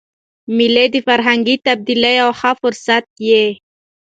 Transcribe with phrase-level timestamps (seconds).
[0.55, 3.45] مېلې د فرهنګي تبادلې یو ښه فرصت يي.